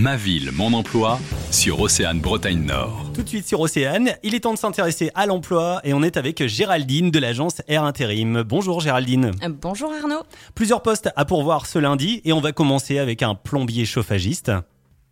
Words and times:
Ma 0.00 0.16
ville, 0.16 0.50
mon 0.52 0.72
emploi 0.72 1.18
sur 1.50 1.78
Océane 1.78 2.20
Bretagne 2.20 2.64
Nord. 2.64 3.10
Tout 3.12 3.22
de 3.22 3.28
suite 3.28 3.46
sur 3.46 3.60
Océane, 3.60 4.14
il 4.22 4.34
est 4.34 4.40
temps 4.40 4.54
de 4.54 4.58
s'intéresser 4.58 5.10
à 5.14 5.26
l'emploi 5.26 5.82
et 5.84 5.92
on 5.92 6.02
est 6.02 6.16
avec 6.16 6.46
Géraldine 6.46 7.10
de 7.10 7.18
l'agence 7.18 7.60
Air 7.68 7.84
Intérim. 7.84 8.42
Bonjour 8.42 8.80
Géraldine. 8.80 9.32
Bonjour 9.60 9.92
Arnaud. 9.92 10.22
Plusieurs 10.54 10.80
postes 10.80 11.10
à 11.16 11.26
pourvoir 11.26 11.66
ce 11.66 11.78
lundi 11.78 12.22
et 12.24 12.32
on 12.32 12.40
va 12.40 12.52
commencer 12.52 12.98
avec 12.98 13.22
un 13.22 13.34
plombier 13.34 13.84
chauffagiste. 13.84 14.50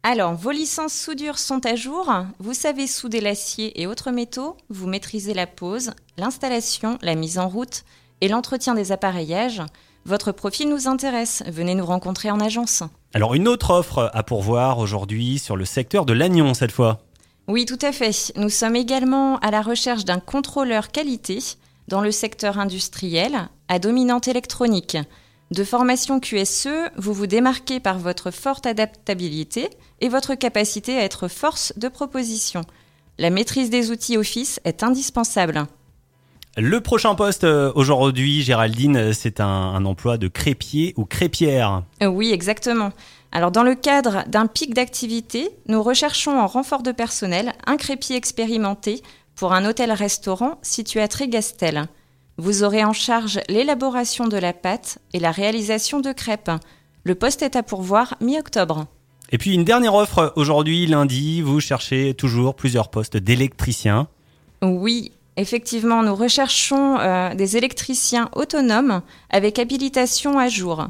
Alors, 0.05 0.33
vos 0.33 0.53
licences 0.53 0.95
soudure 0.95 1.39
sont 1.39 1.67
à 1.67 1.77
jour. 1.77 2.11
Vous 2.39 2.55
savez 2.55 2.87
souder 2.87 3.21
l'acier 3.21 3.79
et 3.79 3.87
autres 3.87 4.11
métaux. 4.11 4.57
Vous 4.71 4.87
maîtrisez 4.87 5.35
la 5.35 5.47
pose, 5.47 5.91
l'installation, 6.17 6.97
la 7.03 7.15
mise 7.15 7.39
en 7.39 7.51
route 7.51 7.85
et 8.23 8.29
l'entretien 8.29 8.75
des 8.75 8.91
appareillages. 8.91 9.61
Votre 10.05 10.33
profil 10.33 10.69
nous 10.69 10.89
intéresse. 10.89 11.43
Venez 11.47 11.75
nous 11.75 11.87
rencontrer 11.87 12.31
en 12.31 12.41
agence. 12.41 12.83
Alors 13.15 13.35
une 13.35 13.49
autre 13.49 13.71
offre 13.71 14.11
à 14.13 14.23
pourvoir 14.23 14.79
aujourd'hui 14.79 15.39
sur 15.39 15.57
le 15.57 15.65
secteur 15.65 16.07
de 16.07 16.13
l'Agnon 16.13 16.55
cette 16.55 16.73
fois. 16.73 17.01
Oui, 17.47 17.65
tout 17.65 17.79
à 17.81 17.93
fait. 17.93 18.33
Nous 18.37 18.51
sommes 18.51 18.77
également 18.77 19.39
à 19.39 19.51
la 19.51 19.63
recherche 19.63 20.05
d'un 20.05 20.21
contrôleur 20.21 20.91
qualité 20.91 21.39
dans 21.89 22.03
le 22.03 22.13
secteur 22.13 22.59
industriel 22.59 23.49
à 23.69 23.79
dominante 23.79 24.29
électronique. 24.29 24.99
De 25.51 25.65
formation 25.65 26.21
QSE, 26.21 26.69
vous 26.97 27.15
vous 27.15 27.27
démarquez 27.27 27.81
par 27.81 27.99
votre 27.99 28.31
forte 28.31 28.67
adaptabilité 28.67 29.71
et 30.03 30.11
votre 30.11 30.35
capacité 30.35 30.99
à 30.99 31.05
être 31.05 31.27
force 31.29 31.73
de 31.79 31.89
proposition. 31.89 32.61
La 33.17 33.31
maîtrise 33.31 33.71
des 33.71 33.91
outils 33.91 34.19
Office 34.19 34.61
est 34.65 34.83
indispensable. 34.83 35.67
Le 36.61 36.81
prochain 36.81 37.15
poste 37.15 37.45
euh, 37.45 37.71
aujourd'hui, 37.77 38.43
Géraldine, 38.43 39.13
c'est 39.13 39.39
un, 39.39 39.85
emploi 39.85 40.19
de 40.19 40.27
crépier 40.27 40.93
ou 40.97 41.05
crépière. 41.05 41.85
Euh, 42.03 42.07
oui, 42.07 42.33
exactement. 42.33 42.91
Alors 43.31 43.53
dans 43.53 43.63
le 43.63 43.77
cadre 43.77 44.25
d'un 44.27 44.49
pic 44.49 44.75
d'activité, 44.75 45.51
nous 45.69 45.81
recherchons 45.81 46.37
en 46.37 46.49
renfort 46.49 46.83
de 46.83 46.91
personnel 46.91 47.53
un 47.69 47.77
crépier 47.77 48.17
expérimenté 48.17 49.05
pour 49.37 49.53
un 49.53 49.67
hôtel-restaurant 49.67 50.59
situé 50.63 51.01
à 51.01 51.07
Trégastel. 51.07 51.87
Vous 52.39 52.65
aurez 52.65 52.85
en 52.85 52.93
charge 52.93 53.39
l'élaboration 53.49 54.27
de 54.27 54.37
la 54.37 54.53
pâte 54.53 54.99
et 55.13 55.21
la 55.21 55.31
réalisation 55.31 56.01
de 56.01 56.11
crêpes. 56.11 56.51
Le 57.05 57.15
poste 57.15 57.43
est 57.43 57.55
à 57.55 57.63
pourvoir 57.63 58.17
mi-octobre. 58.21 58.87
Et 59.31 59.39
puis 59.39 59.55
une 59.55 59.65
dernière 59.65 59.95
offre 59.95 60.33
aujourd'hui, 60.35 60.89
lundi, 60.89 61.41
vous 61.41 61.61
cherchez 61.61 62.15
toujours 62.15 62.57
plusieurs 62.57 62.89
postes 62.89 63.17
d'électriciens. 63.17 64.09
Oui, 64.61 65.13
Effectivement, 65.39 66.03
nous 66.03 66.17
recherchons 66.17 66.99
euh, 66.99 67.33
des 67.33 67.57
électriciens 67.57 68.29
autonomes 68.35 69.03
avec 69.31 69.61
habilitation 69.61 70.37
à 70.37 70.49
jour. 70.49 70.89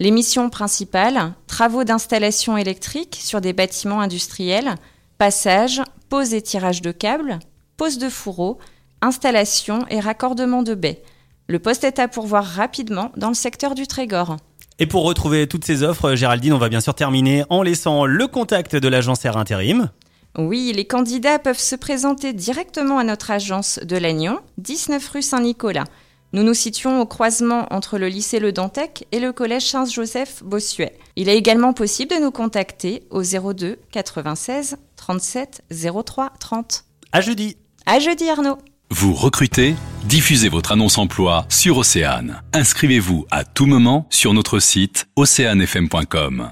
Les 0.00 0.10
missions 0.10 0.50
principales, 0.50 1.32
travaux 1.46 1.84
d'installation 1.84 2.56
électrique 2.56 3.16
sur 3.20 3.40
des 3.40 3.52
bâtiments 3.52 4.00
industriels, 4.00 4.74
passage, 5.16 5.80
pose 6.08 6.34
et 6.34 6.42
tirage 6.42 6.82
de 6.82 6.90
câbles, 6.90 7.38
pose 7.76 7.98
de 7.98 8.08
fourreaux, 8.08 8.58
installation 9.00 9.86
et 9.88 10.00
raccordement 10.00 10.64
de 10.64 10.74
baies. 10.74 11.00
Le 11.46 11.60
poste 11.60 11.84
est 11.84 12.00
à 12.00 12.08
pourvoir 12.08 12.44
rapidement 12.44 13.12
dans 13.16 13.28
le 13.28 13.34
secteur 13.34 13.76
du 13.76 13.86
Trégor. 13.86 14.38
Et 14.80 14.86
pour 14.86 15.04
retrouver 15.04 15.46
toutes 15.46 15.64
ces 15.64 15.84
offres, 15.84 16.16
Géraldine, 16.16 16.52
on 16.52 16.58
va 16.58 16.68
bien 16.68 16.80
sûr 16.80 16.96
terminer 16.96 17.44
en 17.48 17.62
laissant 17.62 18.06
le 18.06 18.26
contact 18.26 18.74
de 18.74 18.88
l'agence 18.88 19.24
Air 19.24 19.36
Intérim. 19.36 19.90
Oui, 20.36 20.72
les 20.74 20.84
candidats 20.84 21.38
peuvent 21.38 21.58
se 21.58 21.76
présenter 21.76 22.32
directement 22.32 22.98
à 22.98 23.04
notre 23.04 23.30
agence 23.30 23.78
de 23.82 23.96
Lannion, 23.96 24.40
19 24.58 25.08
rue 25.08 25.22
Saint-Nicolas. 25.22 25.84
Nous 26.32 26.42
nous 26.42 26.54
situons 26.54 27.00
au 27.00 27.06
croisement 27.06 27.72
entre 27.72 27.96
le 27.96 28.08
lycée 28.08 28.40
Le 28.40 28.50
Dantec 28.50 29.06
et 29.12 29.20
le 29.20 29.32
collège 29.32 29.70
Saint-Joseph 29.70 30.42
Bossuet. 30.42 30.98
Il 31.14 31.28
est 31.28 31.36
également 31.36 31.72
possible 31.72 32.10
de 32.10 32.20
nous 32.20 32.32
contacter 32.32 33.04
au 33.10 33.22
02 33.22 33.78
96 33.92 34.76
37 34.96 35.62
03 36.04 36.32
30. 36.40 36.84
À 37.12 37.20
jeudi. 37.20 37.56
À 37.86 38.00
jeudi 38.00 38.28
Arnaud. 38.28 38.58
Vous 38.90 39.14
recrutez 39.14 39.76
Diffusez 40.06 40.48
votre 40.48 40.72
annonce 40.72 40.98
emploi 40.98 41.46
sur 41.48 41.78
Océane. 41.78 42.42
Inscrivez-vous 42.52 43.26
à 43.30 43.44
tout 43.44 43.66
moment 43.66 44.06
sur 44.10 44.34
notre 44.34 44.58
site 44.58 45.06
oceanefm.com. 45.14 46.50